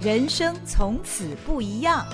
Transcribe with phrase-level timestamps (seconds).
[0.00, 2.06] 人生从此不一样。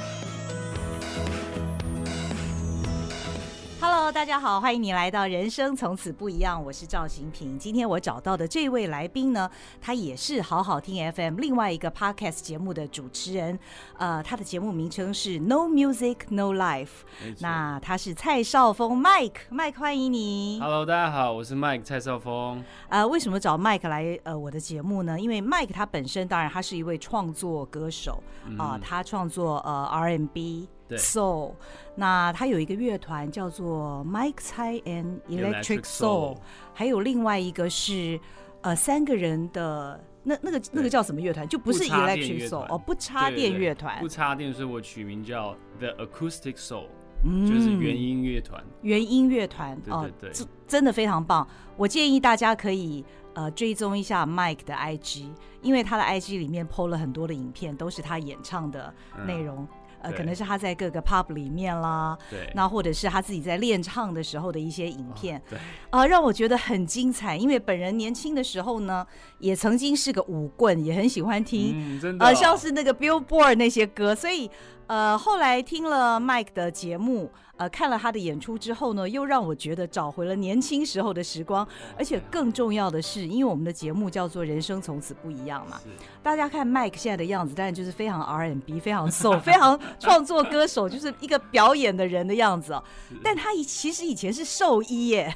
[4.14, 7.58] 大家好，欢迎你来到《人生从此不一样》，我是赵心屏。
[7.58, 13.58] 今天我找到的这位来宾呢，他也是好好听 FM 另外一个 Podcast 节目的主持人。
[13.98, 17.02] 呃，他的节目名称是 No Music No Life。
[17.40, 20.60] 那他是蔡少峰 Mike，Mike 欢迎你。
[20.60, 22.62] Hello，大家好，我是 Mike 蔡少峰。
[22.88, 25.18] 呃，为什么找 Mike 来呃我的节目呢？
[25.18, 28.22] 因为 Mike 他本身当然他是一位创作歌手
[28.56, 30.68] 啊、呃，他创作呃 R&B。
[30.83, 31.52] 对 Soul，
[31.94, 36.36] 那他有一个乐团叫做 Mike Tsai and Electric Soul，
[36.72, 38.20] 还有另外一个是
[38.60, 41.48] 呃三个人的那那个那个叫什么乐团？
[41.48, 43.98] 就不是 Electric Soul 哦，不插电乐团。
[44.00, 46.86] 不插电，所以我取名叫 The Acoustic Soul，
[47.24, 48.62] 嗯，就是原音乐团。
[48.82, 50.30] 原音乐团哦，对，
[50.66, 51.46] 真的非常棒。
[51.76, 53.04] 我建议大家可以
[53.34, 55.28] 呃追踪一下 Mike 的 IG，
[55.62, 58.92] 因为他的 IG 里面 PO 了很多的影片，都是他演唱的
[59.26, 59.62] 内容。
[59.62, 59.68] 嗯
[60.04, 65.58] 呃，可能是他在各个 pub 里面啦，对，那或者是他自己在练唱的时候的一些影片，哦、对，
[65.90, 67.36] 啊、呃，让我觉得很精彩。
[67.36, 69.06] 因为本人年轻的时候呢，
[69.38, 74.50] 也曾经是个舞棍，也很喜欢听，嗯，真的、哦，呃，像是那个 Billboard 那些歌，所以，
[74.86, 77.30] 呃，后来听了 Mike 的节目。
[77.56, 81.64] 呃，看了他的演出之后呢，又让我觉得找回了年轻时候的时光，
[81.96, 85.80] 而且更重要的是，因为我们的节目叫做《人生从此不一样》嘛，
[86.20, 92.82] 大家看 Mike 现在的样子，当然就是非常 R&B，非常 Soul，非常创作歌手，就是一个表演的人的样子哦。
[93.22, 95.32] 但他以其实以前是兽医耶，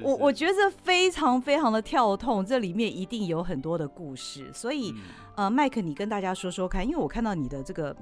[0.00, 4.94] 我我觉得非常非常的跳痛，这里面一定有很多的故事，所以
[5.36, 7.94] 呃，Mike 你跟大家说说看，因为我看到你的这个。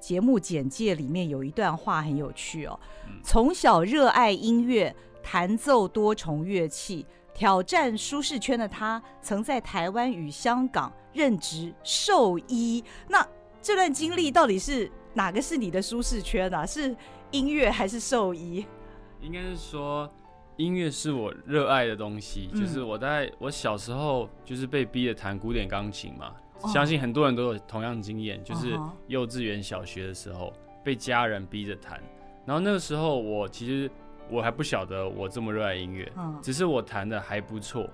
[0.00, 2.80] 节目简介里面有一段话很有趣哦。
[3.22, 12.82] 从小热爱音乐，弹奏多重乐器，挑战舒适圈的他，曾在台湾与香港任职兽医。
[13.08, 13.24] 那
[13.60, 16.64] 这段经历到底是哪个是你的舒适圈啊？
[16.64, 16.96] 是
[17.30, 18.64] 音乐还是兽医？
[19.20, 20.10] 应该是说
[20.56, 22.48] 音乐是我热爱的东西。
[22.54, 26.32] 就是我在我小时候就是被逼着弹古典钢琴嘛。
[26.68, 30.52] 相信很多人都有同样的经验，就是幼稚园、小学的时候
[30.84, 32.00] 被家人逼着弹，
[32.44, 33.90] 然后那个时候我其实
[34.30, 36.10] 我还不晓得我这么热爱音乐，
[36.42, 37.88] 只是我弹的还不错，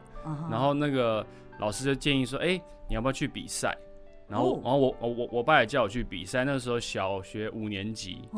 [0.50, 1.25] 然后那个
[1.59, 3.77] 老师就建议说，哎，你要不要去比赛？
[4.28, 8.28] 然后，然后我我我爸也叫我去比赛，那个时候小学五年级，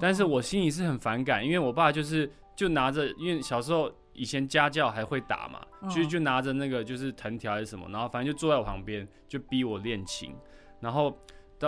[0.00, 3.90] 但是我心里是很反感，因为我爸就是就拿着，因为小时候。
[4.14, 5.60] 以前家教还会打嘛，
[5.90, 10.34] 其实就拿着那个就是藤条还是什么，然后反正就坐在我旁边就逼我练琴，
[10.80, 11.14] 然后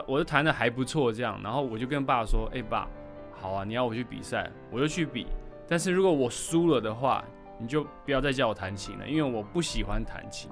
[0.07, 2.89] 我就弹的还不错这样，然后我就跟爸说，哎、欸、爸，
[3.33, 5.27] 好啊，你要我去比赛，我就去比，
[5.69, 7.25] 但是如果我输了的话，
[7.59, 10.51] 你就不要再叫我弹琴了，因为我不喜欢弹琴。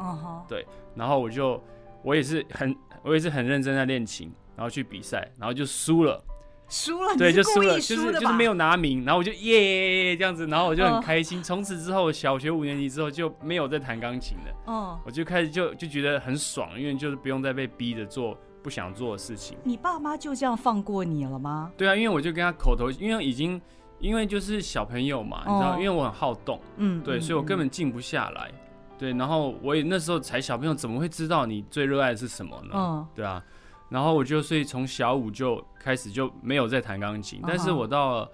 [0.48, 1.62] 对，然后我就
[2.02, 6.22] 我也是很我也是很认真在练琴，然后去比赛，然后就输了。
[6.68, 11.42] 输了，对，就输了，就是就是没有拿名，然后我就耶这样子，然后我就很开心。
[11.42, 14.54] 从此之后，小学五年级之后就没有再弹钢琴了。
[14.66, 19.56] 嗯，我就开始就就觉得很爽，因为就是不用再被逼着做不想做的事情。
[19.62, 21.70] 你爸妈就这样放过你了吗？
[21.76, 23.60] 对啊，因为我就跟他口头，因为已经
[24.00, 28.50] 因为就是小朋友嘛，你知道，因为我很好动，嗯，对，所以我根本静不下来。
[28.96, 32.70] 对，然后我也那时候才小朋友，怎么会知道你最热爱的是什么呢？
[32.74, 33.42] 嗯，对啊。
[33.90, 38.30] 然后我就所以从小五就开始就没有再弹钢琴，但是我到了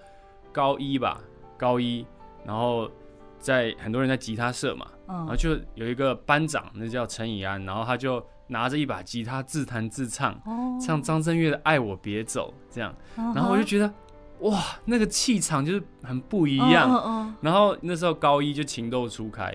[0.53, 1.21] 高一吧，
[1.59, 2.07] 高一，
[2.47, 2.91] 然后
[3.39, 10.41] 在很多人在吉他社嘛，然后就有一个班长，那叫陈以安，然后他就拿着一把吉他自弹自唱，
[10.81, 13.93] 唱张震岳的《爱我别走》这样，然后我就觉得
[14.41, 17.35] 哇，那个气场就是很不一样。
[17.41, 19.55] 然后那时候高一就情窦初开，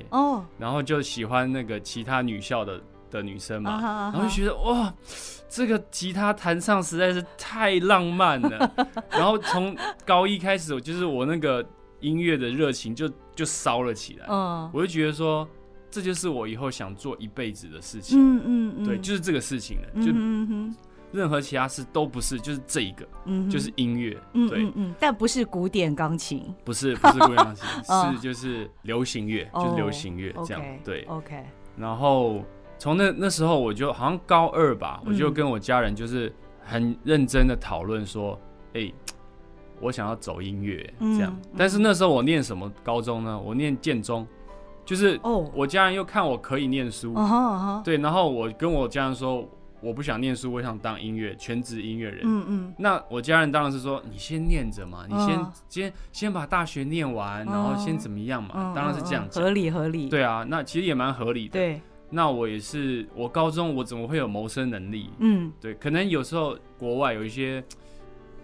[0.60, 2.80] 然后就喜欢那个其他女校的。
[3.10, 4.94] 的女生嘛，然后就觉得哇，
[5.48, 8.72] 这个吉他弹唱实在是太浪漫了。
[9.12, 11.66] 然后从高一开始，我就是我那个
[12.02, 14.26] 音乐的热情就就烧了起来。
[14.30, 15.48] 嗯，我就觉得说，
[15.90, 18.20] 这就是我以后想做一辈子的事情。
[18.20, 20.04] 嗯嗯嗯，对，就是这个事情了。
[20.04, 20.12] 就
[21.12, 23.08] 任何其他事都不是，就是这一个，
[23.50, 24.12] 就是音乐。
[24.34, 30.62] 对，嗯嗯，但不是古典钢琴，不是不是古典钢琴， 是就是流行乐，就是流行乐这样。
[30.84, 31.46] 对，OK，
[31.78, 32.44] 然后。
[32.78, 36.34] 从那那时候，我就好像高二吧，我就跟我家人就是
[36.64, 38.40] 很认真的讨论说，
[38.74, 38.92] 哎、
[39.80, 41.32] 我想要走音乐这样。
[41.32, 43.40] 嗯、但是那时候我念什么高中呢？
[43.40, 44.28] 我念建中，
[44.84, 49.48] 就是哦我家人又看我可以念书，哦、对，然后我跟我家人说
[49.82, 52.22] 我不想念书，我想当音乐全职音乐人。
[52.24, 52.74] 嗯嗯。
[52.78, 58.50] 那我家人当然是说你先念着嘛，你先、哦、先先把大学念完，然后先怎么样嘛？
[58.54, 59.40] 哦、当然是这样子。
[59.40, 60.10] 合理合理。
[60.10, 61.54] 对啊，那其实也蛮合理的。
[61.54, 61.82] 对。
[62.16, 65.10] 那我也是，我高中我怎么会有谋生能力？
[65.20, 67.62] 嗯，对，可能有时候国外有一些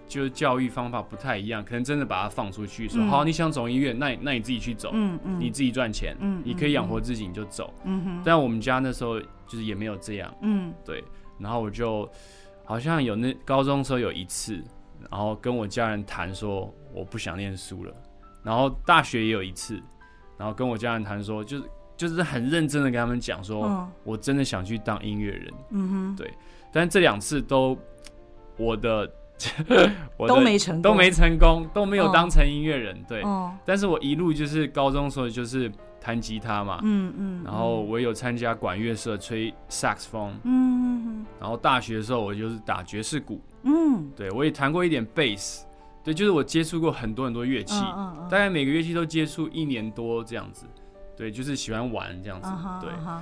[0.09, 8.21] 就是教育方法不太一样，可能真的把它放出去说，嗯、好，你想走医院，那那你自己去走，嗯嗯，你自己赚钱，嗯，你可以养活自己，你就走，嗯哼。
[8.25, 11.01] 但我们家那时候就是也没有这样，嗯，对。
[11.39, 12.07] 然后我就
[12.65, 14.61] 好像有那高中时候有一次，
[15.09, 17.93] 然后跟我家人谈说我不想念书了，
[18.43, 19.81] 然后大学也有一次，
[20.37, 21.63] 然后跟我家人谈说就是。
[22.01, 25.53] 就是很认真的跟他们讲说，我真的想去当音乐人。
[25.69, 26.33] 嗯哼，对。
[26.73, 27.77] 但这两次都，
[28.57, 29.07] 我的，
[30.27, 32.99] 都没成功，都没成功，都没有当成音乐人。
[33.07, 33.21] 对。
[33.63, 36.79] 但是我一路就是高中时候就是弹吉他嘛。
[36.81, 37.43] 嗯嗯。
[37.45, 40.33] 然后我有参加管乐社吹萨克斯风。
[40.43, 41.23] 嗯。
[41.39, 43.39] 然后大学的时候我就是打爵士鼓。
[43.61, 44.09] 嗯。
[44.15, 45.67] 对，我也弹过一点贝斯。
[46.03, 47.79] 对，就是我接触过很多很多乐器，
[48.27, 50.65] 大概每个乐器都接触一年多这样子。
[51.21, 52.89] 对，就是喜欢玩这样子，uh huh, 对。
[52.89, 53.19] Uh huh.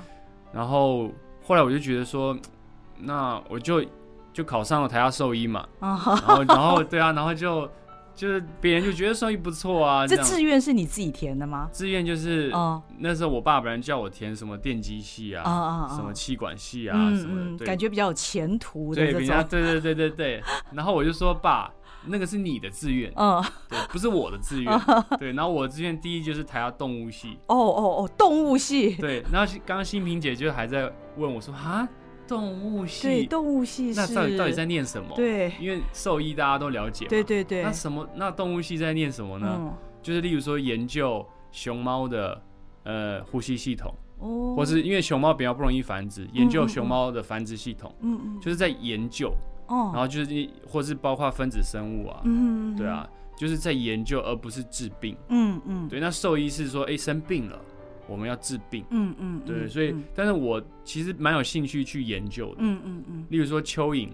[0.53, 1.11] 然后
[1.43, 2.33] 后来我就觉得说，
[2.97, 3.83] 那我就
[4.31, 5.67] 就考上了台大兽医嘛。
[5.81, 6.07] Uh huh.
[6.07, 7.69] 然后，然后对啊，然后就
[8.15, 10.07] 就是别人就觉得兽医不错啊。
[10.07, 11.69] 这志愿是你自己填的吗？
[11.73, 12.81] 志愿就是、uh huh.
[12.99, 15.43] 那时候我爸本来叫我填什么电机系啊
[15.89, 15.93] ，uh.
[15.93, 17.19] 什么气管系啊，uh.
[17.19, 20.43] 什么对，感觉比较有前途的对，比较对对对对对。
[20.71, 21.69] 然后我就说爸。
[22.05, 24.81] 那个是你的志愿，嗯，对，不是我的志愿，
[25.19, 25.33] 对。
[25.33, 29.23] 然后我的志愿第一就是台大动物系，哦哦哦，动物系，对。
[29.31, 31.87] 然后刚刚新平姐就还在问我说，啊，
[32.27, 35.13] 动物系，对，动物系，那到底到底在念什么？
[35.15, 37.63] 对，因为兽医大家都了解，对对对。
[37.63, 38.07] 那什么？
[38.15, 39.73] 那动物系在念什么呢？
[40.01, 42.41] 就是例如说研究熊猫的
[42.83, 49.33] 呃呼吸系统，哦，或是因为熊猫比较不容易繁殖，研究熊猫的繁殖系统，嗯嗯，就是在研究。
[49.69, 53.07] 然后就是，或是包括分子生物啊，嗯，对啊，
[53.37, 55.99] 就是在研究，而不是治病，嗯嗯，对。
[55.99, 57.59] 那兽医是说，哎，生病了，
[58.07, 59.67] 我们要治病，嗯嗯，对。
[59.67, 63.25] 所以，但是我其实蛮有兴趣去研究的，嗯嗯嗯。
[63.29, 64.09] 例如说蚯蚓，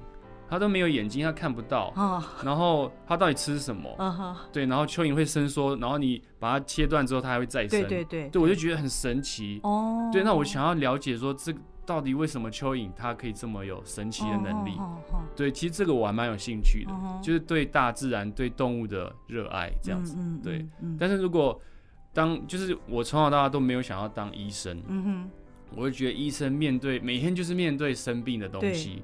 [0.49, 1.91] 它都没有眼睛，它看不到，
[2.43, 3.89] 然后它到底吃什么？
[4.51, 10.21] 对，然后蚯蚓会伸缩，然后你把它切断之后，它还会再生，对对对，对我就觉得很神奇，哦，对。
[10.21, 11.59] 那我想要了解说这个。
[11.85, 15.21] 到底为什么蚯蚓它可以这么有神奇的能力？Oh, oh, oh, oh.
[15.35, 17.23] 对，其实这个我还蛮有兴趣的，oh, oh.
[17.23, 20.17] 就是对大自然、对动物的热爱这样子。
[20.43, 21.59] 对，嗯、但是如果
[22.11, 25.29] 当就是我从小到大都没有想要当医生，嗯、哼
[25.75, 29.03] 我会觉得医生面对每天就是面对生病的东西，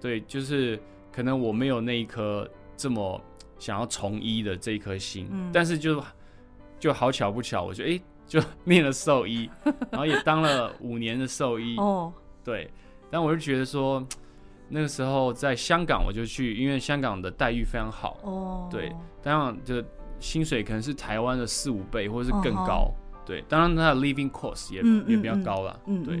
[0.00, 0.80] 对，就是
[1.10, 3.20] 可能我没有那一颗这么
[3.58, 6.02] 想要从医的这一颗心，嗯、但是就
[6.78, 7.92] 就好巧不巧，我觉得哎。
[7.96, 8.02] 欸
[8.32, 9.50] 就 念了兽医，
[9.90, 11.76] 然后也当了五年的兽医。
[11.76, 12.10] 哦，
[12.42, 12.70] 对，
[13.10, 14.02] 但我就觉得说，
[14.70, 18.16] 那个时候在香港，我就去，因为香港的待遇非常好。
[18.22, 18.90] 哦，对，
[19.22, 19.84] 当然就
[20.18, 22.90] 薪水可能是台湾的四五倍，或者是更高。
[23.26, 25.78] 对，当然它的 living cost 也也比较高了。
[25.84, 26.18] 嗯，对。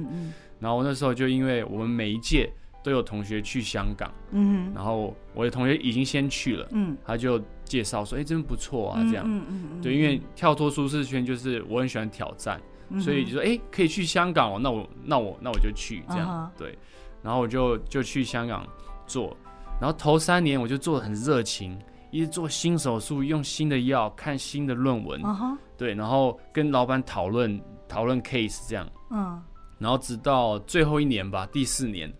[0.60, 2.52] 然后那时候就因为我们每一届
[2.84, 7.40] 都有同学去香港，嗯，然后我的同学已经先去了，嗯，他就。
[7.72, 12.60] 介绍说：“哎、欸，真不错啊，这样，嗯嗯嗯、对，因为跳脱舒适圈就是我很喜欢挑战，
[12.90, 16.58] 嗯、所以就说，哎、欸，可以去香港哦，那我那我那我就去这样，uh huh.
[16.58, 16.78] 对，
[17.22, 18.66] 然后我就就去香港
[19.06, 19.34] 做，
[19.80, 21.78] 然后头三年我就做的很热情，
[22.10, 25.56] 一直做新手术，用新的药，看新的论文，uh huh.
[25.78, 27.58] 对，然后跟老板讨论
[27.88, 29.38] 讨论 case 这样，嗯、uh，huh.
[29.78, 32.12] 然后直到最后一年吧，第四年。”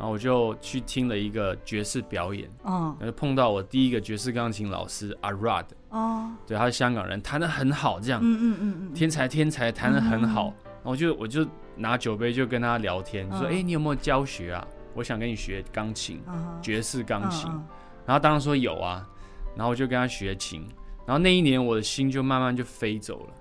[0.00, 10.54] 然后我就去听了一个爵士表演，嗯，然后碰到我第一个爵士钢琴老师阿 Rod，哦，对，他是香港人，弹得很好，这样，嗯嗯嗯嗯，天才天才，弹得很好。
[10.82, 14.66] 然后我就我就拿酒杯就跟他聊天，说，哎，你有没有教学啊？
[14.94, 16.22] 我想跟你学钢琴，
[16.62, 17.50] 爵士钢琴。
[18.06, 19.06] 然后当然说有啊，
[19.54, 20.66] 然后我就跟他学琴。
[21.04, 23.34] 然后那一年我的心就慢慢就飞走了，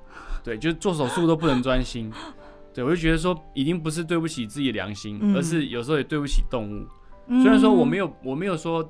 [0.43, 2.11] 对，就做手术都不能专心。
[2.79, 6.87] 对，我就觉得说，已经不是对不起自己的良心，嗯、而是有时候也对不起动物。
[7.27, 8.81] 嗯、虽然说我没有，我没有说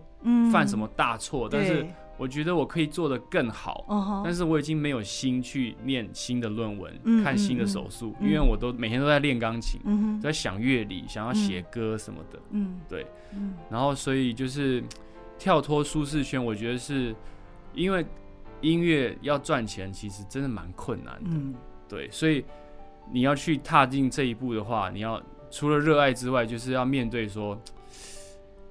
[0.51, 1.83] 犯什么大错，嗯、但是
[2.15, 4.21] 我觉得我可以做得更好。
[4.23, 12.39] 但是我已经没有心去念新的论文，嗯、看新的手术，嗯、因为我都每天都在练钢琴，嗯、在想乐理，想要写歌什么的。
[12.51, 13.07] 嗯，对。
[13.33, 14.83] 嗯、然后所以就是
[15.39, 17.15] 跳脱舒适圈，我觉得是
[17.73, 18.05] 因为
[18.61, 21.31] 音乐要赚钱，其实真的蛮困难的。
[21.31, 21.55] 嗯、
[21.87, 22.45] 对，所以。
[23.11, 27.59] 你要去踏进这一步的话，你要除了热爱之外，就是要面对说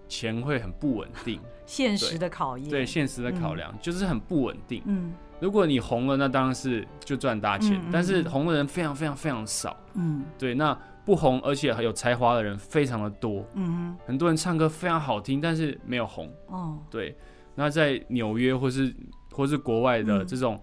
[0.09, 2.69] 钱会很不稳定， 现实的考验。
[2.71, 4.83] 对，现实的考量就是很不稳定。
[4.87, 7.81] 嗯，如果你红了，那当然是就赚大钱。
[7.93, 9.77] 但是红的人非常非常非常少。
[9.95, 13.45] 嗯，对，那不红而且很有才华的人非常的多。
[13.55, 16.33] 嗯，很多人唱歌非常好听，但是没有红。
[16.47, 17.17] 哦，对，
[17.55, 18.95] 那在纽约或是
[19.33, 20.61] 或是国外的这种。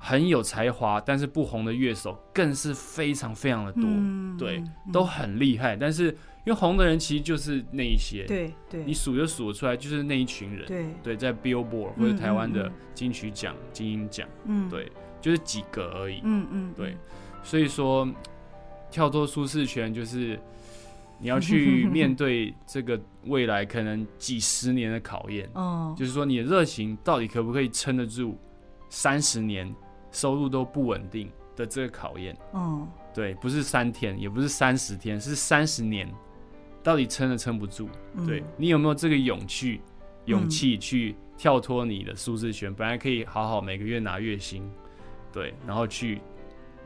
[0.00, 4.62] 很有才华但是不红的乐手更是非常非常的多，嗯、对，
[4.92, 5.76] 都很厉害。
[5.76, 6.04] 但是
[6.44, 10.86] 因为红的人其实就是那一些，对对，你数就数得出来就是那一群人，对。
[11.02, 14.90] 对，在 Billboard 或者台湾的金曲奖、嗯、金音奖，嗯，对，
[15.20, 16.96] 就是几个而已，嗯嗯，对，
[17.42, 18.08] 所以说
[18.90, 20.38] 跳脱舒适圈就是
[21.18, 28.38] 你要去 面对这个未来可能几十年的考验，嗯，就是说你的热情到底可不可以撑得住
[28.88, 29.74] 三十年？
[30.10, 36.08] 收入都不稳定的这个考验，嗯，对，不是三天，也不是三十天，是三十年，
[36.82, 37.88] 到底撑得撑不住？
[38.14, 39.80] 嗯、对，你有没有这个勇气，
[40.26, 42.70] 勇气去跳脱你的舒适圈？
[42.70, 44.68] 嗯、本来可以好好每个月拿月薪，
[45.32, 46.20] 对，然后去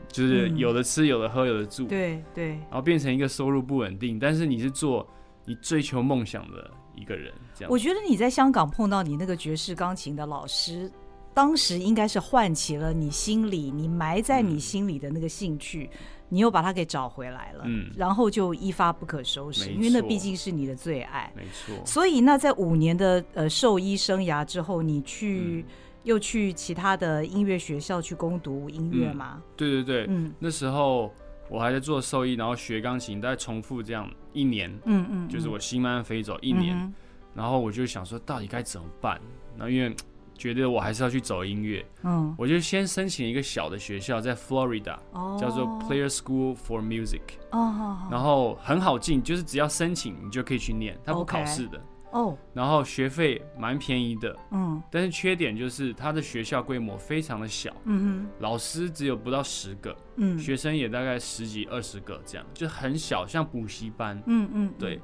[0.07, 5.07] 就是有的吃，有的喝，有的住，对对，然后变成一个收入不稳定，但是你是做
[5.45, 7.71] 你追求梦想的一个人，这样。
[7.71, 10.91] 我觉得你在香港碰到你那个爵士钢琴的老师。
[11.33, 15.99] 当时应该是唤起了你心里，你埋在你心里的那个兴趣，嗯、
[16.29, 21.75] 你又把它给找回来了，嗯，然后就一发不可收拾，因为那毕竟是你的最爱，没错。
[21.85, 25.73] 所以那在五年的呃兽医生涯之后，你去、嗯、
[26.03, 29.41] 又去其他的音乐学校去攻读音乐吗、嗯？
[29.57, 31.11] 对对对，嗯，那时候
[31.49, 36.93] 我还在做兽医，然后学钢琴，大概重复这样一年，嗯嗯，就是我心慢慢飞走一年，嗯、
[37.33, 39.19] 然后我就想说，到底该怎么办？
[39.57, 39.95] 然后因为
[40.37, 47.21] 觉得我还是要去走音乐，嗯，我就先申请一个小的学校，在 Florida，哦，叫做 Player School for Music，
[47.51, 51.79] 哦，然后很好进，就是只要申请你就可以去念，它不考试的，
[52.11, 64.99] 哦，然后学费蛮便宜的，嗯，但是缺点就是它的学校规模非常的小，嗯哼，老师只有不到十个，嗯，学生也大概十几二十个这样，就很小，像补习班，嗯嗯，对，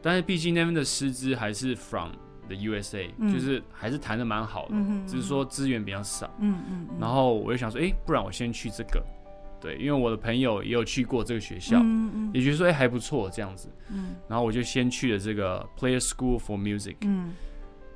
[0.00, 2.12] 但是毕竟那边的师资还是 from。
[2.48, 6.28] 的 USA、嗯、就是还是谈的蛮好的，嗯、只是说资源比较少。
[6.40, 9.04] 嗯嗯，然后我就想说，哎、欸，不然我先去这个，
[9.60, 13.68] 对，因为我的朋友也有去过这个学校，嗯嗯，也觉得说，哎、欸，还不错这样子。
[13.90, 16.96] 嗯，然后我就先去了这个 Player School for Music。
[17.02, 17.34] 嗯，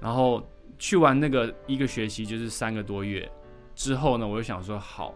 [0.00, 0.46] 然后
[0.78, 3.30] 去完那个一个学期就是三个多月
[3.74, 5.14] 之后呢，我就想说，好，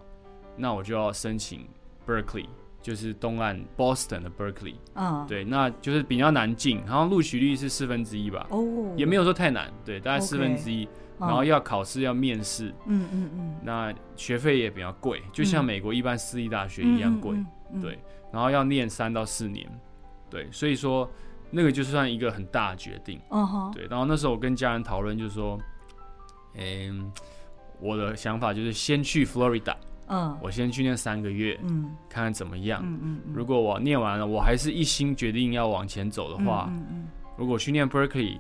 [0.56, 1.68] 那我就要申请
[2.06, 2.46] Berkeley。
[2.86, 10.88] 就是东岸 Boston 的 Berkeley，嗯，对，那就是比较难进，然后录取率是四分之一吧，哦，也没有说太难，对，大概四分之一，
[11.18, 17.36] 然后要考试要面试，嗯嗯嗯，那学费也比较贵，就像美国一般私立大学一样贵，
[17.82, 17.98] 对，
[18.32, 19.68] 然后要念三到四年，
[20.30, 21.10] 对，所以说
[21.50, 25.58] 那个就算一个很大的决定，嗯对，然后那时候我跟家人讨论，就是说，
[26.54, 27.10] 嗯，
[27.80, 29.74] 我的想法就是先去 Florida。
[30.08, 32.80] 嗯，我先去念三个月，嗯，看看怎么样。
[32.84, 38.38] 嗯嗯，如果我念完了，我还是一心决定要往前走的话，嗯嗯，如果去念 Berkeley，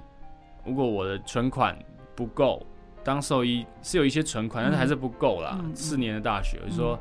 [0.64, 1.76] 如果我的存款
[2.14, 2.64] 不够，
[3.04, 5.60] 当兽医是有一些存款，但是还是不够啦。
[5.74, 6.98] 四年的大学，我就说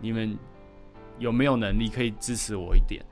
[0.00, 0.36] 你们
[1.18, 3.04] 有没有能力可以支持我一点？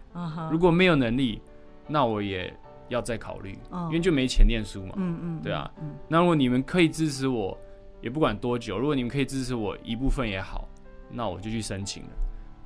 [0.51, 1.41] 如果没有能力，
[1.87, 2.53] 那我也
[2.89, 4.95] 要再考虑，因为就没钱念书嘛。
[4.97, 5.71] 嗯嗯，对啊。
[6.09, 7.57] 那如果你们可以支持我，
[8.01, 10.69] 也不管多久，如果你们可以支持我一部分也好。
[11.11, 12.11] 那我就去申请了，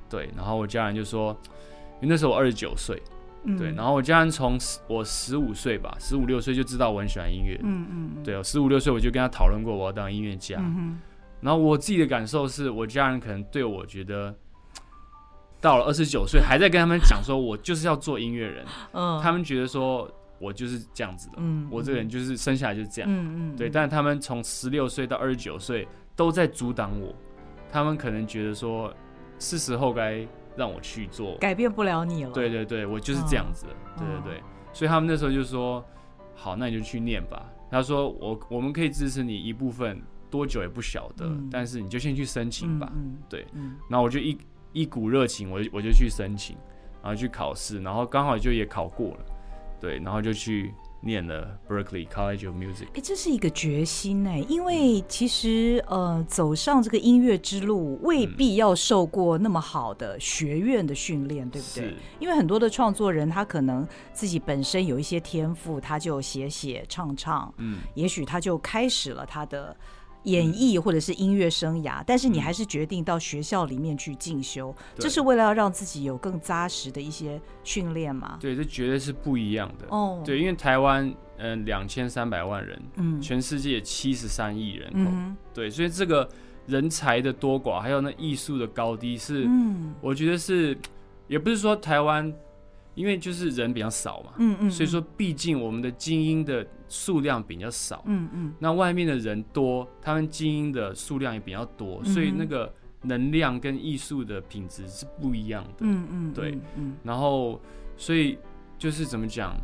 [0.08, 1.36] 对，然后我家人就说，
[2.00, 3.00] 因为那时候我二十九岁，
[3.44, 10.98] 嗯、对，然后我家人从我十五岁吧，十五六岁就知道我很喜欢音乐，嗯嗯，对，我十五六岁我就跟他讨论过我要当音乐家，嗯、
[11.40, 14.34] 然后我自己的感受是我家人可能对我觉得，
[15.60, 27.14] 到了二十九岁还在跟他们讲说我就是要做音乐人， 嗯，他们觉得说我就是这样子的，嗯，我这个人就是生下来就是这样，嗯嗯，对，但是他们从十六岁到二十九岁都在阻挡我。
[27.72, 28.92] 他们可能觉得说，
[29.38, 32.32] 是时候该让我去做，改变不了你了。
[32.32, 33.66] 对对对，我就是这样子。
[33.66, 35.84] 哦、对对对，所以他们那时候就说，
[36.34, 37.50] 好，那你就去念吧。
[37.70, 42.90] 他说，我我们可以支持你一部分，多久也不晓得，嗯、但是你就先去申请吧。
[42.94, 43.46] 嗯、对，
[43.88, 44.36] 然后我就一
[44.72, 46.56] 一股热情，我就我就去申请，
[47.02, 49.24] 然后去考试，然后刚好就也考过了，
[49.80, 50.74] 对，然后就去。
[51.00, 61.94] 念了 Berkeley College of Music，哎，这是一个决心哎，因为其实呃，走上这个音乐之路未必要受过那么好的学院的训练，嗯、对不对？
[62.18, 69.74] 因为很多的创作人他可能自己本身有一些天赋，他就写写唱唱，嗯，也许他就开始了他的。
[70.24, 78.36] 演艺或者是音乐生涯，但是你还是决定到学校里面去进修，这是为了要让自己有更扎实的一些训练嘛？
[78.40, 80.22] 对，这绝对是不一样的哦。
[80.24, 86.28] 对，因为台湾嗯两千三百万人，嗯，全世界七十三亿人口，嗯，对，所以这个
[86.66, 90.76] 人才的多寡，还有那艺术的高低是，嗯，我觉得是，
[91.28, 92.30] 也不是说台湾
[92.94, 107.60] 因为就是人比较少嘛，嗯嗯，所以说毕竟我们的精英的数量比较少，嗯嗯，那外面的人多，他们精英的数量也比较多，所以那个能量跟艺术的品质是不一样的，嗯嗯，对，嗯，然后
[107.96, 108.38] 所以
[108.78, 109.56] 就是怎么讲，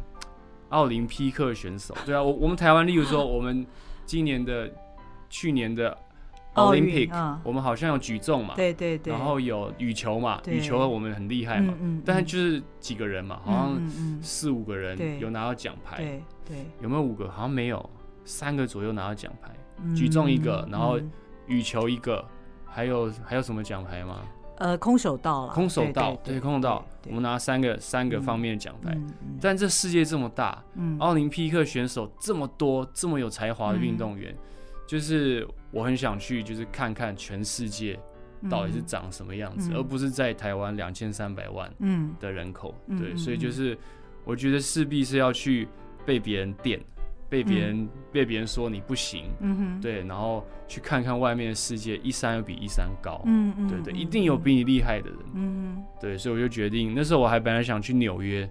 [0.70, 3.66] 奥林匹克选手，对啊，我我们台湾，例如说我们
[4.04, 4.72] 今年的、
[5.28, 5.96] 去年的。
[6.56, 17.28] Olympic，我们好像有举重嘛，对对对，然后有羽球嘛，羽球我们很厉害嘛，嗯但就是几个人嘛，好像四五个人有拿到奖牌，对对，有没有五个？
[17.30, 17.90] 好像没有，
[18.24, 19.50] 三个左右拿到奖牌，
[19.94, 20.98] 举重一个，然后
[21.46, 22.24] 羽球一个，
[22.64, 24.20] 还有还有什么奖牌吗？
[24.58, 28.96] 呃，空手道了，空手道，对，空手道，我们拿三个三个方面的奖牌，
[29.38, 30.64] 但这世界这么大，
[30.98, 34.34] 奥林匹克选手这么多，这么有才华的运动员。
[34.88, 35.44] 就是
[35.76, 37.98] 我很想去，就是看看全世界
[38.48, 41.70] 到底是长什么样子，嗯、而不是在台湾两千三百万
[42.18, 42.74] 的人口。
[42.86, 43.76] 嗯、对，所以就是
[44.24, 45.68] 我觉得势必是要去
[46.06, 46.80] 被别人电，
[47.28, 49.24] 被别人、嗯、被别人说你不行。
[49.40, 53.20] 嗯，对，然后去看看外面的世界，一山又比一山高。
[53.26, 55.18] 嗯嗯，对对，一定有比你厉害的人。
[55.34, 58.48] 嗯对，所以我就决定，那时候我还本来想去纽约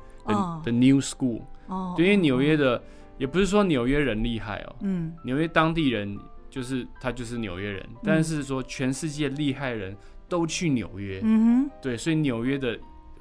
[0.63, 1.41] 的、New School。
[1.67, 2.82] 哦，对，因为纽约的。
[3.17, 6.20] 也不是说纽约人厉害哦，嗯，纽约当地人
[6.56, 9.94] 就是他就是纽约人，但是说全世界厉害人
[10.30, 12.80] 都去纽约，嗯哼，对，所以纽约的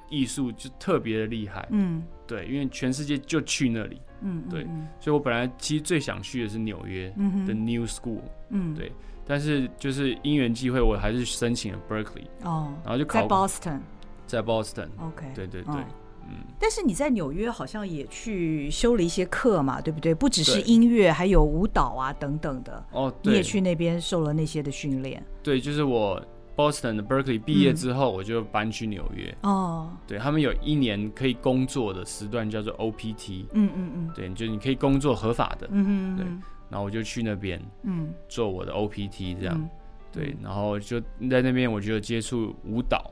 [0.09, 4.65] 艺术就特别的厉害，嗯，对，因为全世界就去那里，嗯，对，
[5.01, 7.09] 所以我本来其实最想去的是纽约
[7.45, 8.89] 的 New School，嗯，对，
[9.27, 13.79] 但是就是因缘际会，我还是申请了 Berkeley，哦，然后就考在 Boston，
[14.25, 15.83] 在 Boston，OK，对对对。
[16.27, 20.13] 嗯，但是你在纽约好像也去修了一些课嘛，对不对？
[20.13, 22.85] 不只是音乐，还有舞蹈啊等等的。
[22.91, 25.23] 哦，对，你也去那边受了那些的训练。
[25.43, 26.21] 对，就是我
[26.55, 29.35] Boston 的 Berkeley 毕业之后，我就搬去纽约。
[29.41, 33.45] 哦、嗯，对他们有一年可以工作的时段叫做 OPT。
[33.53, 35.67] 嗯嗯嗯，对，就你可以工作合法的。
[35.71, 36.25] 嗯嗯对，
[36.69, 39.55] 然后我就去那边，嗯，做我的 OPT 这样。
[39.59, 39.69] 嗯、
[40.11, 43.11] 对，然后就在那边，我就接触舞蹈。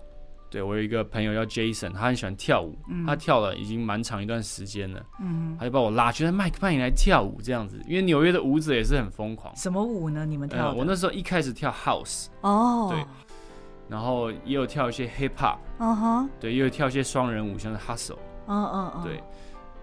[0.53, 9.51] 对，我有一个朋友叫 Jason，他很喜欢跳舞，嗯、他跳了已经蛮长一段时间了，嗯、他就把我拉去，麦克，派你来跳舞这样子，因为纽约的舞者也是很疯狂。
[9.55, 10.28] 什么舞呢？
[10.28, 10.75] 你们跳、呃？
[10.75, 13.04] 我那时候一开始跳 House，哦，对，
[13.89, 19.23] 然后也有跳一些 Hip Hop，嗯哼，对，也有跳一些双人舞，像是 Hustle，嗯嗯嗯，对，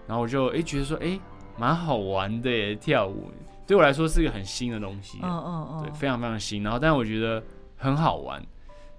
[0.07, 1.19] 然后我就哎觉得说哎
[1.57, 3.29] 蛮好玩的耶，跳舞。
[3.67, 7.43] 对我来说是一个很新的东西，嗯嗯嗯，对，非常非常新，然后但是我觉得
[7.75, 8.41] 很好玩。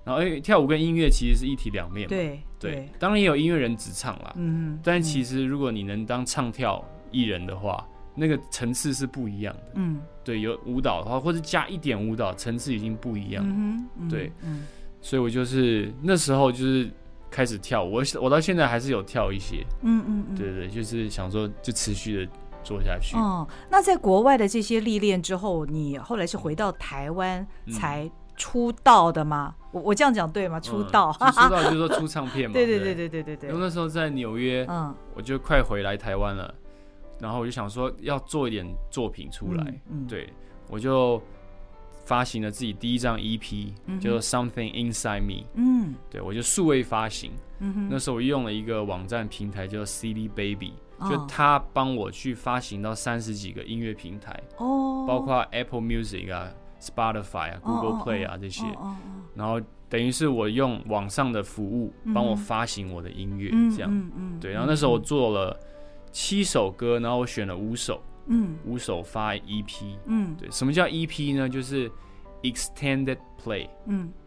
[0.04, 2.08] 然后，因为跳舞跟音乐其实是一体两面嘛。
[2.08, 4.32] 对对，当然也有音乐人只唱啦。
[4.36, 9.62] 嗯，但其实如果你能当唱跳艺人的话，那个层次是不一样的。
[9.74, 13.44] 嗯，对，有舞蹈的话，或者加一点舞蹈，层次已经不一样。
[13.46, 14.64] 嗯对，嗯，
[15.00, 16.90] 所以我就是那时候就是
[17.30, 19.64] 开始跳舞，我我到现在还是有跳一些。
[19.82, 23.16] 嗯嗯对对，就是想说就持续的做下去。
[23.16, 29.54] 哦，那在国外的这些历练之后，你后来是回到台湾才出道的吗？
[29.72, 30.60] 我我这样讲对吗？
[30.60, 31.18] 出道，出
[31.48, 32.52] 道就是说出唱片嘛。
[32.54, 33.50] 对对对对对对对。
[33.50, 36.52] 因为那时候在纽约，嗯，我就快回来台湾了，
[37.18, 40.28] 然后我就想说要做一点作品出来，对，
[40.68, 41.22] 我就
[42.04, 50.74] 发行了自己第一张 EP，叫做 Something Inside Me，嗯，对，我就数位发行，嗯，那时候我用了一个网站平台叫 CD Baby，
[51.08, 56.50] 就他帮我去发行到三十几个音乐平台，哦，包括 Apple Music 啊。
[56.82, 58.64] Spotify 啊，Google Play 啊这些，
[59.36, 64.50] 然后等于是我用网上的服务帮我发行我的音乐，这样，对。
[64.50, 65.56] 然后那时候我做了
[66.10, 68.02] 七首歌，然后我选了五首，
[68.64, 70.34] 五首发 EP，嗯。
[70.36, 70.50] 对。
[70.50, 71.48] 什么叫 EP 呢？
[71.48, 71.88] 就是
[72.42, 73.68] Extended Play，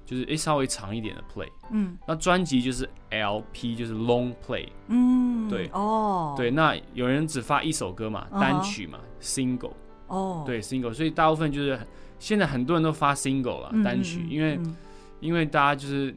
[0.05, 1.97] 就是诶稍微长一点的 Play，嗯。
[2.07, 6.49] 那专辑就是 LP，就是 Long Play，嗯对，哦，对。
[6.49, 9.73] 那有人只发一首歌嘛，单曲嘛，Single，
[10.07, 11.77] 哦，对，Single，所以大部分就是。
[12.25, 14.59] 现在很多人都发 single 了单曲，因为
[15.19, 16.11] 因为大家就是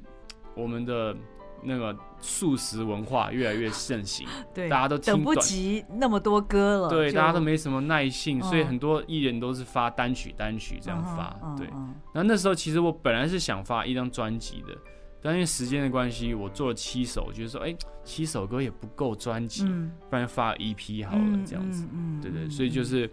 [0.55, 1.14] 我们的
[1.62, 11.66] 那个素食文化越来越盛行， 对，大家都等不及那么多歌了，对，大家都没什么耐性，所以很多艺人都是发单曲单曲这样发，对。
[12.14, 14.75] 然后那时候其实我本来是想发一张专辑的，
[15.21, 19.66] 但因为时间的关系，我做了七首，就是说，哎，七首歌也不够专辑，
[20.09, 21.87] 不然发 EP 好了这样子，
[22.23, 23.11] 对对，所以就是。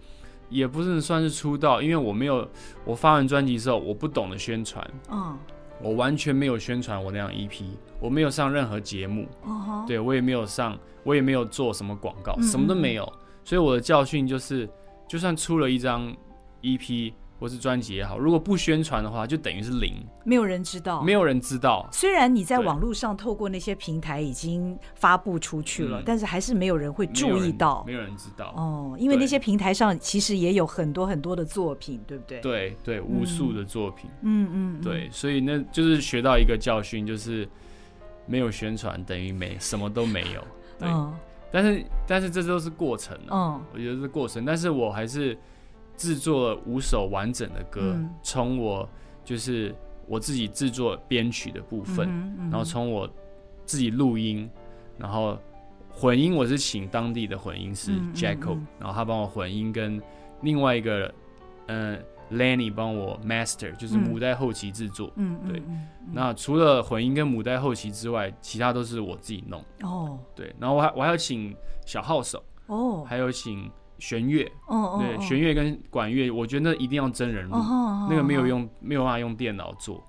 [0.50, 2.48] 也不是算是出道，因为我没有
[2.84, 5.38] 我发完专辑之后，我不懂得宣传，嗯，
[5.82, 7.64] 我完全没有宣传我那张 EP，
[8.00, 13.12] 我没有上任何节目，哦、对我也没有上，我也没有做什么广告，嗯、什么都没有，
[13.44, 14.70] 所以我的教训就是，
[15.08, 16.16] 就算出了一张
[16.62, 19.94] EP，或是专辑也好，如果不宣传的话，就等于是零，
[20.24, 21.88] 没有人知道，没有人知道。
[21.92, 28.54] 虽然你在网络上透过那些平台已经发布出去了，但是还是没有人会注意到，没有人知道。
[28.56, 32.40] 哦，因为那些平台上其实也有很多很多的作品，对不对？
[32.40, 37.46] 对对，无数的作品，嗯嗯，对，所以那就是学到一个教训，就是
[38.26, 40.42] 没有宣传等于没什么都没有，
[40.80, 40.90] 对。
[41.52, 45.38] 但是但是这都是过程，嗯，我觉得是过程，但是我还是。
[45.98, 48.90] 制作了五首完整的歌，从、嗯、我
[49.24, 49.74] 就是
[50.08, 53.10] 我自己制作编曲的部分，嗯嗯、然后从我
[53.66, 54.50] 自己录音，
[54.98, 55.38] 然后
[55.90, 60.02] 混音我是请当地的混音师 Jacko，、嗯、然后他帮我混音，跟
[60.42, 61.14] 另外一个
[61.68, 61.96] 嗯、
[62.30, 65.62] 呃、Lenny 帮我 master，就是母带后期制作，嗯，对。
[66.12, 69.64] 那除了混音跟母带后期之外，其他都是我自己弄。
[69.82, 70.54] 哦，对。
[70.60, 71.56] 然后我还我还要请
[71.86, 73.72] 小号手，哦，还有请。
[74.00, 77.56] 弦乐，哦，对，弦乐跟管乐，我觉得那一定要真人录，
[78.10, 80.04] 那个没有用，没有办法用电脑做，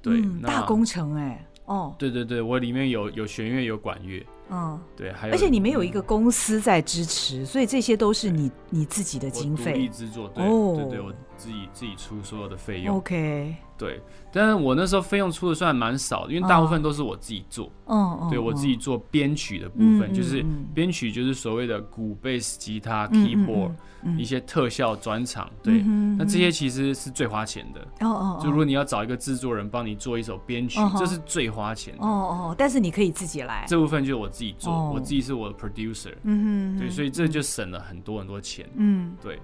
[0.00, 13.54] 对，大工程哎，哦，对对对，我里面有有弦乐有管乐，嗯，对，还有，而且你没有一个公司在支持，所以这些都是你你自己的经费，独立制作，对对对，我自己自己出所有的费用，OK。
[13.78, 14.00] 对，
[14.32, 17.68] 但是我那时候费用出的算蛮少的，因为大部分都是我自己做。
[17.86, 23.72] 嗯，对我自己做编曲的部分，就是编曲就是所谓的鼓、贝斯、吉他、keyboard，
[24.16, 25.50] 一些特效转场。
[25.64, 25.82] 对，
[26.16, 27.80] 那这些其实是最花钱的。
[28.06, 32.04] 哦哦，就如果你要找一个制作人帮你做一首编曲，这是最花钱的。
[32.04, 33.64] 哦哦，但是你可以自己来。
[33.66, 36.14] 这部分就是我自己做，我自己是我的 producer。
[36.24, 38.66] 嗯嗯，对，所以这就省了很多很多钱。
[38.74, 39.38] 嗯，对。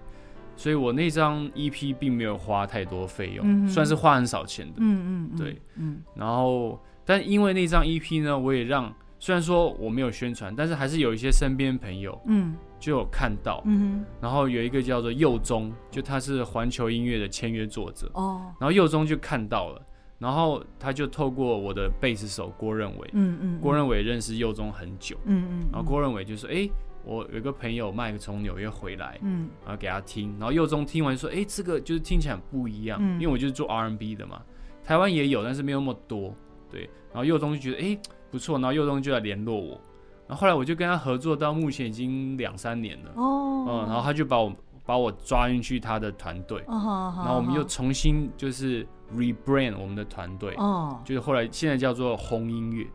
[0.57, 4.79] 所以我那张 EP 并没有花太多费用，嗯、算是花很少钱的。
[4.79, 6.03] 嗯嗯，对，嗯。
[6.17, 13.63] 然后，但因为那张 EP 呢，我也让虽然说我没有宣传，但是还是有一些身边朋友，嗯，就有看到。
[13.67, 18.11] 嗯哼然后有一个叫做佑宗，就他是环球音乐的签约作者。
[18.15, 18.53] 哦。
[18.59, 19.81] 然后佑宗就看到了，
[20.19, 26.71] 然后他就透过我的贝斯手郭任伟，嗯嗯，郭任伟认识佑宗很久，嗯嗯，然后郭任伟就说，哎、欸。
[27.05, 34.43] 我有一个朋友麦克从纽约回来，嗯，然后给他听，然后佑宗听完说，哎、欸，这个就是听起来很不一样，嗯、因为我就是做 R&B 的嘛，
[34.85, 36.35] 台湾也有，但是没有那么多，
[36.71, 36.83] 对。
[37.11, 38.01] 然后佑宗就觉得，哎、欸，
[38.31, 39.81] 不错，然后佑宗就来联络我，
[40.27, 44.53] 然后后来我就跟他合作到目前已经两三年了，哦，嗯，然后他就把我
[44.85, 52.87] 把我抓进去他的团队，哦、然后我们又重新就是 rebrand 我们的团队，哦，就是后来现在叫做红音乐。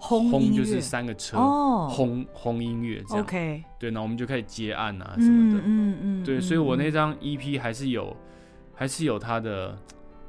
[0.00, 1.36] 轰就是三个车，
[1.88, 8.16] 轰轰音乐这样，OK，对，然后我们就开始接案啊什么的，嗯嗯，对，所以我那张 EP 还是有，
[8.76, 9.76] 还是有它的，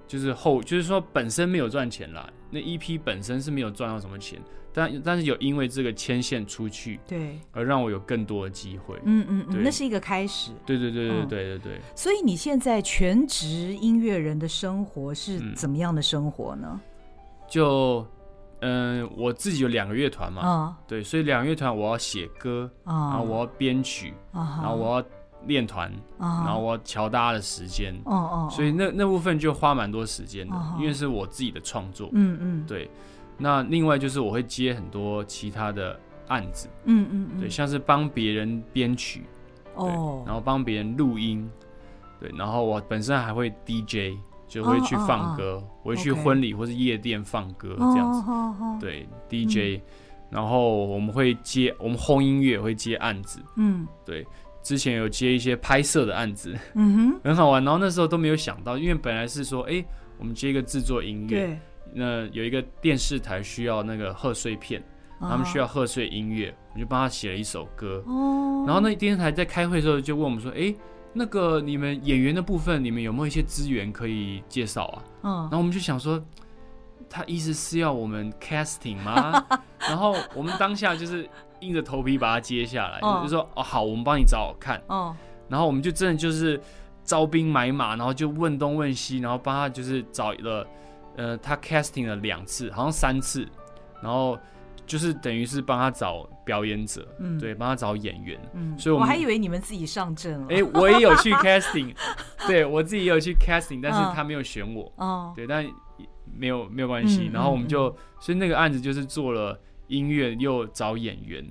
[0.08, 4.42] 就是后，就是说本身没有赚钱啦，那 EP 本身是没有赚到什么钱，
[4.74, 11.82] 但但是有因为这个牵线出去，对，而让我有更多的机会，嗯嗯嗯，那是一个开始，对对对对对对对。
[11.96, 16.80] 所以你现在全职音乐人的生活是怎么样的生活呢？
[17.50, 18.06] 就。
[18.62, 25.08] 嗯，我自己有两个乐团嘛，哦、对，所以两个乐团我要写歌，哦、然后我要编曲，哦、然后我要
[25.46, 32.92] 练团，哦、然后我要乔大家的时间，哦哦、所以那那部分就花蛮多时间的，哦、因为是我自己的创作，嗯嗯，对。
[33.40, 37.40] 那另外就是我会接很多其他的案子，嗯嗯，嗯。
[37.40, 39.24] 对，像是帮别人编曲，
[39.76, 41.50] 对，哦、然后帮别人录音，
[42.20, 44.20] 对，然后我本身还会 DJ。
[44.50, 48.24] 就会去放歌，我会去婚礼或是夜店放歌这样子。
[48.84, 49.80] 对，DJ，
[50.32, 53.40] 然后我们会接我们轰音乐会接案子。
[53.58, 54.26] 嗯，对，
[54.64, 57.64] 之前有接一些拍摄的案子，嗯哼， 很好玩。
[57.64, 59.86] 然后那时候都没有想到，因为本来是说，哎，
[60.18, 61.56] 我们接一个制作音乐，
[61.94, 64.84] 那有一个电视台需要那个贺岁片，
[65.20, 68.04] 他们需要贺岁音乐，我就帮他写了一首歌。
[68.06, 70.74] 哦，然后那电视台在开会的时候就问我们说，哎。
[71.12, 75.04] 那个你们演员的部分，你们有没有一些资源可以介绍啊？
[75.24, 76.24] 嗯，然后我们就想说，
[77.10, 79.44] 他意思是要我们 casting 吗？
[79.82, 81.28] 然后我们当下就是
[81.62, 84.80] 硬着头皮把它接下来，嗯、就说哦好，我们帮你找看。
[84.88, 85.12] 嗯，
[85.48, 86.62] 然后我们就真的就是
[87.04, 90.66] 招兵买马，然后就问东问西，然后帮他就是找了，
[91.20, 93.48] 呃，他 casting 了两次，好像三次，
[94.02, 94.40] 然后。
[94.90, 101.96] 就是等于是帮他找表演者，嗯，对，帮他找演员，嗯，所以我，我还以为你们自己上阵了，哎，我也有去 casting，
[102.48, 105.64] 对我自己也有去 casting，但是他没有选我，哦，对，但
[106.26, 111.48] 没有没有关系，然后我们就，所以那个案子就是做了音乐又找演员，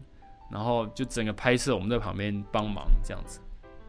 [0.50, 3.38] 然后就整个拍摄我们在旁边帮忙这样子，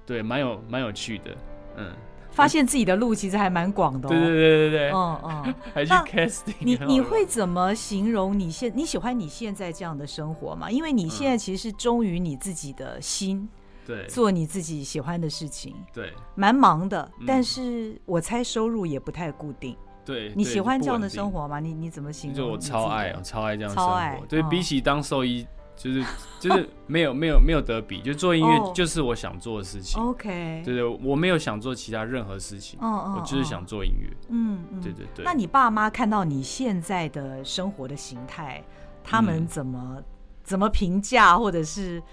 [0.06, 1.36] 对，蛮有蛮有趣的，
[1.76, 1.92] 嗯。
[2.32, 6.54] 发现自己的路其实还蛮广的，哦，对对对对对，嗯嗯，还去 casting。
[6.60, 10.70] 你你会怎么形容你现你喜欢你现在这样的生活吗？
[10.72, 13.48] 因为你现在其实是忠于你自己的心，
[13.86, 19.76] 对，做你自己喜欢的事情，对，蛮忙的，但是我猜收入也不太固定。
[20.06, 21.60] 对，你喜欢这样的生活吗？
[21.60, 22.38] 你你怎么形容？
[22.38, 24.26] 就我超爱，我超爱这样的生活。
[24.28, 25.46] 对，比起当兽医，
[25.80, 26.04] 就是
[26.42, 30.02] 就是没有没有没有得比，就做音乐就是我想做的事情。
[30.04, 34.10] OK，对对，我没有想做其他任何事情，我就是想做音乐。
[34.28, 35.24] 嗯嗯，对对对。
[35.24, 38.62] 那你爸妈看到你现在的生活的形态，
[39.02, 40.04] 他们怎么
[40.44, 42.04] 怎么评价，或者是？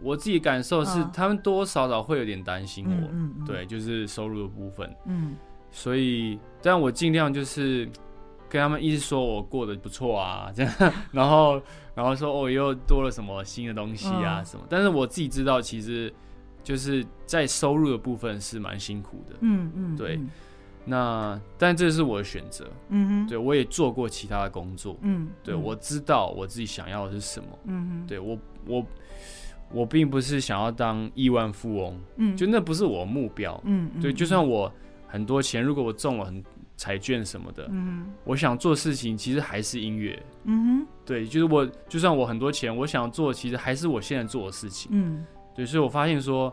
[0.00, 3.44] 我自己感受是，他们多多少少会有点担心我。
[3.44, 4.88] 对，就是收入的部分。
[5.06, 5.34] 嗯。
[5.72, 7.86] 所以，但我尽量就是
[8.48, 10.72] 跟他们一直说我过得不错啊， 这样，
[11.12, 11.60] 然后，
[11.94, 14.64] 然后说哦，又多了什么新的东西啊什么。
[14.68, 16.12] 但是我自己知道，其实
[16.64, 19.36] 就是在收入的部分是蛮辛苦的。
[19.40, 20.18] 嗯嗯，对。
[20.84, 22.66] 那但这是我的选择。
[22.88, 24.96] 嗯哼，对，我也做过其他的工作。
[25.02, 27.48] 嗯，对，我知道我自己想要的是什么。
[27.64, 28.86] 嗯哼，对我我
[29.70, 32.00] 我并不是想要当亿万富翁。
[32.16, 33.60] 嗯，就那不是我的目标。
[33.64, 34.72] 嗯，对，就算我。
[35.10, 36.44] 很多钱，如果我中了很
[36.78, 46.50] 彩券什么的，嗯，我想做事情其实还是音乐，嗯哼，对，就是我就算我很多钱，我想做其实还是我现在做的事情，嗯，对，所以我发现说，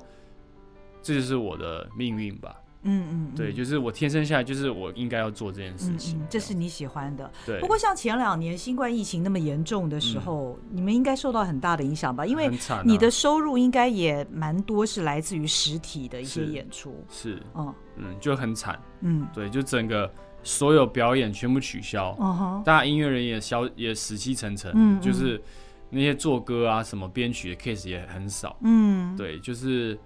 [1.04, 2.56] 这就是我的命运吧。
[2.86, 7.30] 嗯嗯，对，就是我天生下来就是我应该要做这件事情，这是你喜欢的。
[7.46, 7.60] 对。
[7.60, 12.26] 不过像前两年新冠疫情那么严重的时候，你们应该受到很大的影响吧？
[12.26, 12.50] 因为
[12.84, 17.04] 你的收入应该也蛮多，是来自于实体的一些演出。
[17.10, 17.42] 是。
[17.56, 18.80] 嗯嗯，就很惨。
[19.02, 20.12] 嗯，对，就整个
[20.44, 22.14] 所有表演全部取消。
[22.64, 24.72] 大家音乐人也消也死气沉沉。
[24.76, 25.02] 嗯。
[25.02, 25.42] 就是
[25.90, 28.56] 那些做歌啊什么编曲的 case 也很少。
[28.62, 29.16] 嗯。
[29.18, 29.98] 对，就是。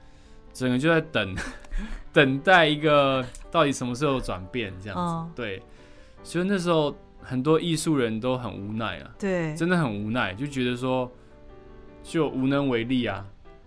[0.53, 1.35] 整个就在等，
[2.13, 5.62] 等待一个到底什么时候转变这样子，哦、对，
[6.23, 11.09] 所以那时候很多艺术人都很无奈啊，对，真的很无奈，就觉得说
[12.03, 13.25] 就无能为力啊，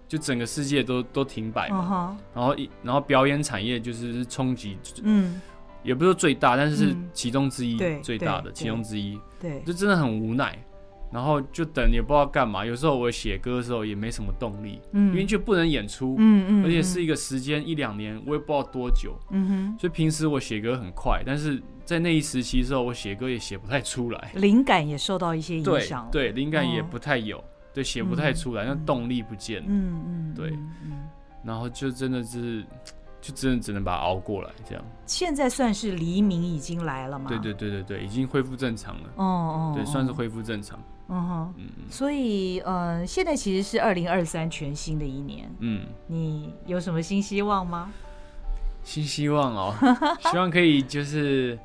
[0.08, 5.40] 就整个世界都都停摆嘛，哦、然后一然后表演产业就是冲击，嗯，
[5.82, 10.58] 也不是说最大，但是是其中之一，嗯、最大的其中之一，对，就真的很无奈。
[11.12, 27.42] 然后就等也不知道干嘛，有时候我写歌的时候也没什么动力，嗯，因为就不能演出，嗯嗯，而且是一个时间一两年，我也不知道多久，嗯哼，所以平时我写歌很快，但是在那一时期的时候，我写歌也写不太出来，灵感也受到一些影响，对，灵感也不太有，
[27.74, 30.58] 对，写不太出来，那动力不见了，嗯嗯，对，
[31.44, 32.64] 然后就真的是。
[33.22, 34.84] 就真的只能把它熬过来，这样。
[35.06, 37.26] 现在算是黎明已经来了吗？
[37.28, 39.08] 对对对对对，已经恢复正常了。
[39.14, 40.76] 哦哦，对，算是恢复正常。
[41.08, 41.84] 嗯哼，嗯嗯。
[41.88, 45.48] 所以，呃，现在其实是二零二三全新的一年。
[45.60, 45.86] 嗯。
[46.08, 47.92] 你有什么新希望吗？
[48.82, 49.72] 新希望哦，
[50.32, 51.56] 希望可以就是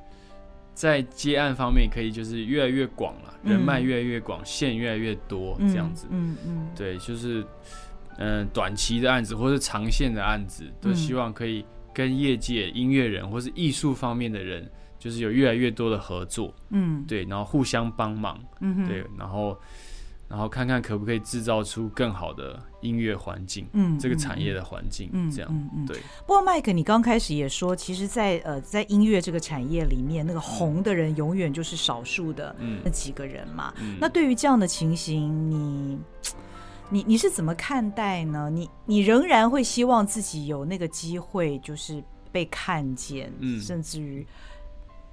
[0.76, 6.06] 在接案方面可以就是越来越广了，人脉越来越广，线越来越多，这样子。
[6.12, 6.68] 嗯嗯。
[6.76, 7.44] 对，就是。
[8.18, 16.54] 嗯，短期的案子或是长线的案子，都希望可以跟业界音乐人或是艺术方面的人，就是有越来越多的合作。
[16.70, 18.40] 嗯，对，然后互相帮忙。
[18.60, 19.58] 嗯，对，然后
[20.28, 23.68] 然后看看可不可以制造出更好的音乐环境。
[23.74, 25.10] 嗯，这个产业的环境。
[25.14, 25.50] 嗯，这样。
[25.52, 25.86] 嗯嗯。
[25.86, 25.98] 对。
[26.26, 33.74] 不过麦克，你刚开始也说，其实在，在呃，在音乐这个产业里面，那个红的人永远就是少数的那几个人嘛。
[33.80, 33.96] 嗯。
[34.02, 36.00] 那对于这样的情形，你？
[36.90, 38.50] 你你是怎么看待呢？
[38.50, 44.26] 你你仍然会希望自己有那个机会，就是被看见，嗯，甚至于，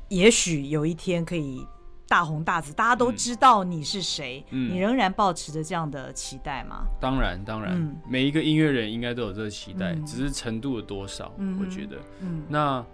[0.09, 1.67] 也许有一天可以
[2.07, 4.45] 大红大紫，大家都知道你是谁。
[4.51, 6.87] 嗯，你仍然保持着这样的期待吗？
[7.01, 11.33] 当然，当然，嗯，每一个音乐人应该都有这个期待，嗯，只是程度有多少。
[11.39, 12.85] 嗯，我觉得，嗯，那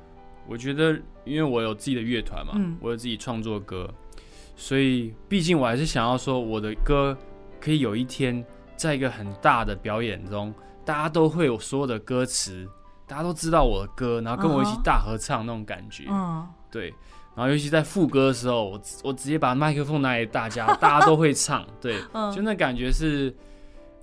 [0.48, 3.92] 我觉得，因为我有自己的乐团嘛，嗯，我有自己创作歌，
[4.56, 7.14] 所以毕竟我还是想要说，我的歌
[7.60, 8.42] 可以有一天。
[8.88, 12.66] 在一个很大的表演中，大家都会有所有的歌词，
[13.06, 16.06] 大家都知道我的歌，然后跟我一起大合唱那种感觉。
[16.08, 16.94] 嗯，对。
[17.36, 21.64] 然后尤其在副歌的时候，我我直接把麦克风拿给大家， 大家都会唱。
[21.80, 22.00] 对，
[22.34, 23.34] 就那感觉是，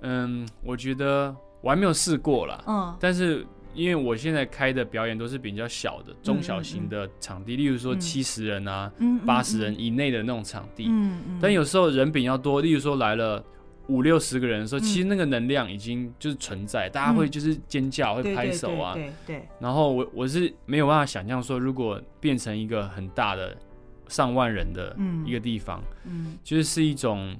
[0.00, 2.62] 嗯，我觉得我还没有试过啦。
[2.66, 2.96] 嗯。
[3.00, 8.90] 但是因为我现在开的表演都是比较小的、中小型的场地，例如说七十人啊、
[9.26, 10.86] 八十人以内的那种场地。
[10.88, 11.38] 嗯嗯。
[11.42, 13.44] 但有时候人比较多，例如说来了。
[13.88, 18.94] 五六十个人的时候，其实那个能量已经就是存在，大家会就是尖叫，会拍手啊。
[18.94, 19.48] 对对。
[19.58, 23.56] 然后我我是没有办法想象说，如果变成一个很大的
[24.06, 27.34] 上万人的一个地方，嗯，就是是一种，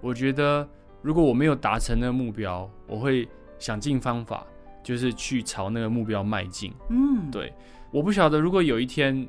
[0.00, 0.68] 我觉得
[1.02, 4.46] 如果我没有达成那个目标，我会想尽方法，
[4.82, 6.72] 就是去朝那个目标迈进。
[6.88, 7.52] 嗯，对。
[7.92, 9.26] 我不晓得如果有一天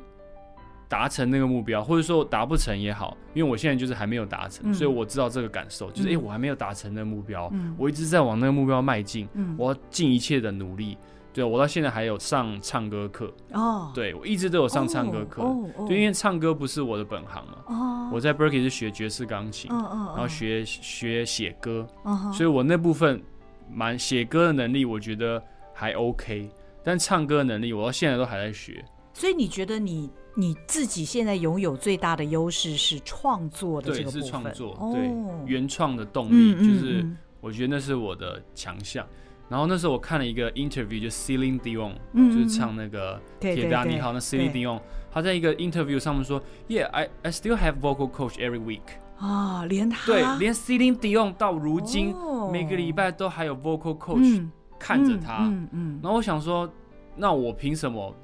[0.92, 6.16] 达成那个目标，或者说达不成也好，因为我现在就是还没有达成，嗯、所以我知道这个感受，就是哎、嗯。
[6.16, 10.98] 欸，我还没有达成那个目标，嗯、我一直在往那个目标迈进，嗯、我要尽一切的努力。
[11.34, 13.34] 对，我到现在还有上唱歌课。
[13.54, 23.24] 哦，对我一直都有上唱歌课，对、哦，哦、因为唱歌不是我的本行嘛，哦、我在 Berkeley 是学爵士钢琴，然后学学写歌，哦、所以我那部分
[23.72, 25.42] 蛮写歌的能力，我觉得
[25.74, 26.50] 还 OK，
[26.84, 28.84] 但唱歌的能力我到现在都还在学。
[29.14, 34.22] 所以你觉得你你自己现在拥有最大的优势是创作的这个部分？
[34.22, 35.12] 对，是创作，哦、对，
[35.46, 37.06] 原创的动力，嗯、就是
[37.42, 39.06] 我觉得那是我的强项。
[39.50, 44.80] 然后那时候我看了一个 interview，就 Celine Dion，就是唱那个《铁达尼号》那 Celine Dion，
[45.12, 48.80] 他在一个 interview 上面说，Yeah，I I still have vocal coach every week。
[49.18, 52.16] 啊，连他对，连 Celine Dion 到如今
[52.50, 54.48] 每个礼拜都还有 vocal coach
[54.80, 55.40] 看着他。
[55.42, 56.00] 嗯嗯。
[56.02, 56.72] 然后我想说，
[57.18, 58.16] 那我凭什么？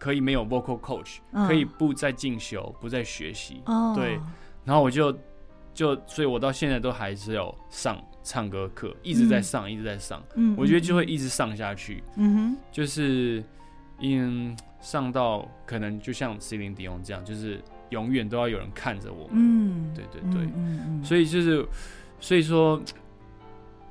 [0.00, 4.18] 可以没有 vocal coach，、嗯、可以不再进修，不再学习，哦、对。
[4.64, 5.16] 然后我就
[5.72, 10.20] 就，所以我到现在都还是有上唱歌课，一直在上，嗯、一直在上。
[10.34, 12.02] 嗯，我觉得就会一直上下去。
[12.16, 13.44] 嗯哼，就是
[14.00, 19.34] 嗯上到可能就像 Celine Dion 这样，就是永远都要有人看着我们。
[19.34, 20.42] 嗯，对对对。
[20.42, 21.64] 嗯嗯嗯、所以就是，
[22.18, 22.82] 所以说。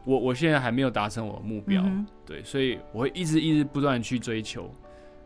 [0.05, 4.73] 我我现在还没有达成我的目标，嗯、对，所以我会一直一直不断去追求。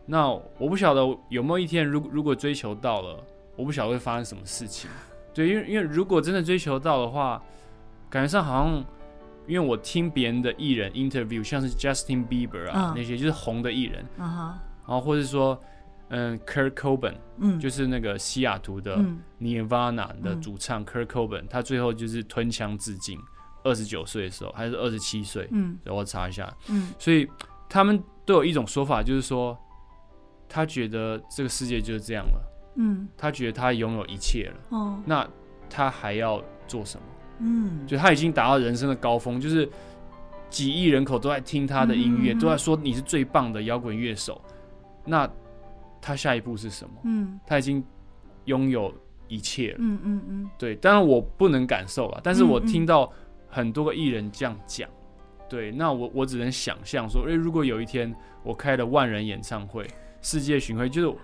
[0.06, 3.24] 那我不晓得有没有一天，如果如果追求到了，
[3.56, 4.90] 我不晓得会发生什么事情。
[5.34, 7.42] 对，因为因为如果真的追求到的话，
[8.10, 8.86] 感觉上好像，
[9.48, 15.60] 因为我听别人的艺人 interview，像是 Justin Bieber 啊、哦、那些就是红的艺人，嗯、然后或者说
[16.10, 18.98] 嗯 Kurt Cobain，嗯，就是那个西雅图的
[19.40, 23.18] Nirvana 的主唱 Kurt Cobain，他最后就是吞枪自尽。
[23.66, 25.48] 二十九岁的时候，还是二十七岁？
[25.52, 26.54] 嗯，我查一下。
[26.68, 27.26] 嗯，所以
[27.70, 29.58] 他们都有一种说法，就是说，
[30.54, 32.42] 他觉得这个世界就是这样了。
[32.76, 34.78] 嗯，他觉得他拥有一切了。
[34.78, 35.28] 哦，那
[35.68, 37.06] 他还要做什么？
[37.40, 39.68] 嗯，就他已经达到人生的高峰，就是
[40.50, 44.40] 几亿人口都在听他的音乐，嗯、都在说你是最棒的摇滚乐手。
[45.04, 45.28] 那
[46.00, 46.96] 他下一步是什么？
[47.06, 47.84] 嗯，他已经
[48.46, 48.94] 拥有
[49.28, 49.78] 一切了。
[49.80, 53.12] 嗯嗯嗯，对，当然我不能感受了，但是我听到。
[53.56, 54.90] 很多个艺人这样讲，
[55.48, 58.12] 对，那我我只能想象说，诶、欸，如果有一天
[58.42, 59.88] 我开了万人演唱会、
[60.24, 61.18] 世界巡回，就是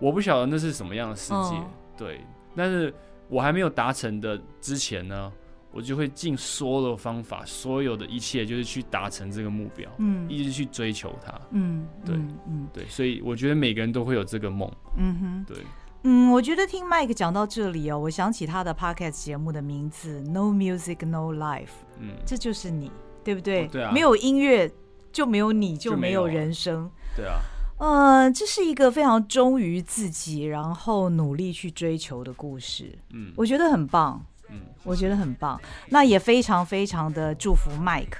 [0.00, 2.24] 我不晓得那是什么样的世界，哦、对，
[2.56, 2.94] 但是
[3.28, 5.30] 我还没有达成的之前呢，
[5.72, 12.68] 我就会尽所有的方法，所有的一切，就是去达成这个目标，嗯，一直去追求它，嗯，对，嗯，嗯。
[12.72, 15.58] 对，所以我觉得每个人都会有这个梦，嗯哼，对。
[16.04, 21.66] 嗯，我觉得听 Mike 讲到这里哦，我想起他的 Podcast 节目的名字 No Music No Life，
[21.98, 22.92] 嗯，这就是你，
[23.24, 23.66] 对不对？
[23.66, 24.70] 哦、对啊，没有音乐
[25.10, 26.88] 就没有你，就没有人生。
[27.16, 27.40] 对啊，
[27.78, 32.98] 呃，这是一个非常忠于自己，然后努力去追求的故事。
[33.12, 34.20] 嗯，我觉得很棒。
[34.50, 35.60] 嗯，我觉得很棒。
[35.90, 38.16] 那也非常非常的祝福 Mike。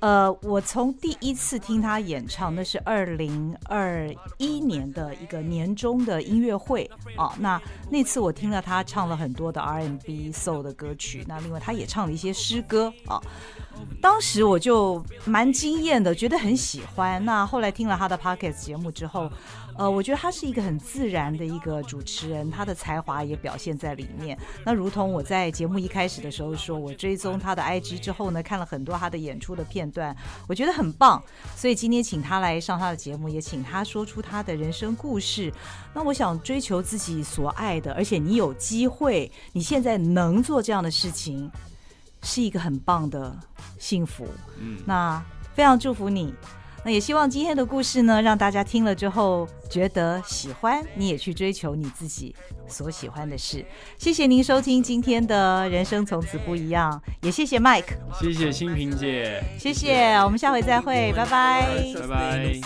[0.00, 7.34] 呃，我从第一次听他演唱，那是二零二一年的一个年终的音乐会啊。
[7.38, 7.60] 那
[7.90, 13.20] 那次我听了他唱了很多的 R&B Soul 的歌曲，那另外他也唱了一些诗歌啊。
[14.00, 17.22] 当时我就蛮惊艳的，觉得很喜欢。
[17.24, 19.30] 那后来听了他的 Pockets 节目之后。
[19.78, 24.36] 呃，我觉得他是一个很自然的一个主持人，他的才华也表现在里面。
[24.62, 31.22] 那如同我在节目一开始的时候说，我追踪他的 IG 之后呢，看了很多他的演出的片段，我觉得很棒。
[31.56, 35.52] 所以今天请他来上他的节目，也请他说出他的人生故事。
[35.92, 41.50] 那我想追求自己所爱的，而且你有机会，你现在能做这样的事情，
[42.22, 43.36] 是一个很棒的
[43.78, 44.26] 幸福。
[44.58, 45.22] 嗯，那
[45.54, 46.32] 非常祝福你。
[46.82, 52.34] 那也希望今天的故事呢，让大家听了之后觉得喜欢，你也去追求你自己
[52.70, 53.64] 所喜欢的事，
[53.98, 62.60] 谢谢您收听今天的人生从此不一样，也谢谢 Mike，谢谢心平姐，谢谢，我们下回再会，拜拜，拜拜。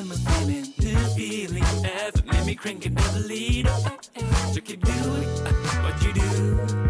[0.00, 0.72] than my feeling.
[0.78, 4.04] This feeling ever made me crank and never lead up.
[4.52, 5.28] So keep doing
[5.82, 6.89] what you do.